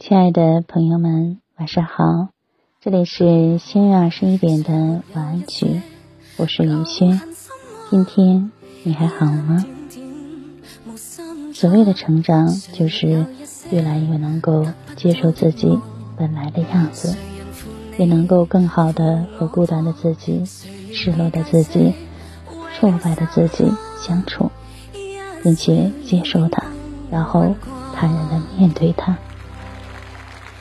[0.00, 2.30] 亲爱的朋友们，晚上好！
[2.80, 5.82] 这里是星月二十一点的晚安曲，
[6.38, 7.20] 我是林轩。
[7.90, 8.50] 今天
[8.82, 9.62] 你还好吗？
[11.52, 13.26] 所谓的成长，就是
[13.70, 14.66] 越来越能够
[14.96, 15.78] 接受自己
[16.16, 17.14] 本来的样子，
[17.98, 21.92] 也能够更好的和孤单的自己、失落的自己、
[22.74, 23.70] 挫败的自己
[24.00, 24.50] 相处，
[25.42, 26.64] 并且接受它，
[27.10, 27.54] 然后
[27.94, 29.18] 坦然的面对它。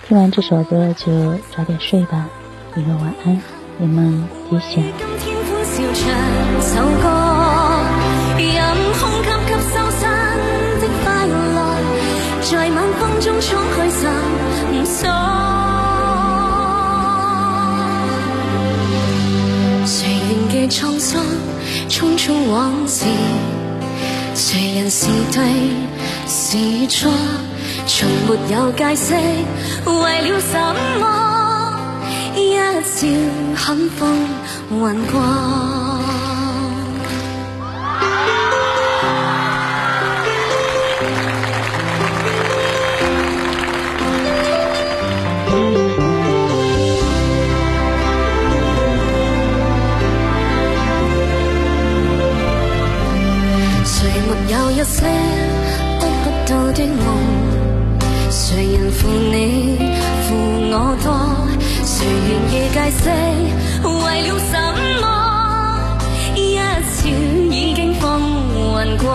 [0.10, 1.06] 听完这首歌就
[1.56, 2.28] 早点睡吧，
[2.76, 3.40] 一个晚安，
[3.78, 4.84] 你梦吉祥。
[12.42, 15.08] 在晚风中闯去寻索，
[19.86, 21.24] 谁愿记沧桑，
[21.88, 23.06] 匆匆往事，
[24.34, 25.38] 谁人是对
[26.28, 27.12] 是错？
[28.30, 29.16] 没有解释，
[29.86, 30.54] 为了什
[31.00, 31.04] 么？
[32.36, 33.08] 一笑
[33.56, 34.08] 很风
[34.70, 34.78] 云
[35.08, 35.20] 过。
[53.84, 55.02] 谁没有一些
[56.00, 57.59] 得不到的梦？
[58.32, 59.78] 谁人负你
[60.28, 60.36] 负
[60.72, 61.08] 我多？
[61.84, 63.10] 谁愿意解释？
[63.84, 63.90] 为
[64.28, 64.54] 了什
[65.02, 65.06] 么？
[66.36, 67.10] 一笑
[67.52, 68.22] 已经风
[68.54, 69.10] 云过，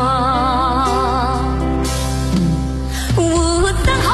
[3.14, 3.20] 活
[3.84, 4.04] 得开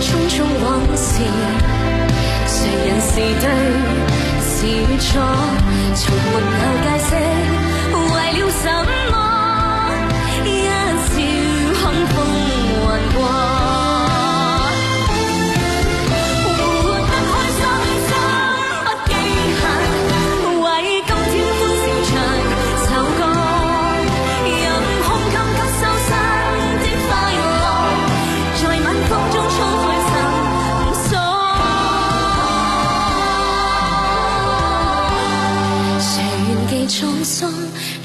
[0.00, 0.66] 匆匆往
[0.96, 1.10] 事。
[2.46, 3.46] 谁人是对
[4.42, 4.50] 是
[4.98, 5.08] 错？
[5.94, 7.10] 从没有解释，
[7.94, 8.97] 为了什么？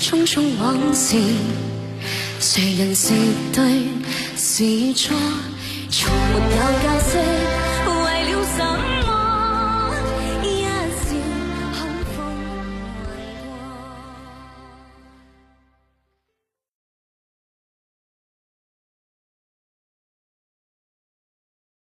[0.04, 1.16] 匆匆往事，
[2.42, 3.14] 谁人是
[3.54, 3.88] 对
[4.36, 5.16] 是错？
[5.90, 7.43] 从没有解释。